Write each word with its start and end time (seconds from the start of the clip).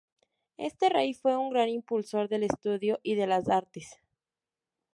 Este 0.57 0.89
rey 0.89 1.13
fue 1.13 1.37
un 1.37 1.51
gran 1.51 1.69
impulsor 1.69 2.27
del 2.27 2.41
estudio 2.41 2.99
y 3.03 3.13
de 3.13 3.27
las 3.27 3.47
artes. 3.49 3.97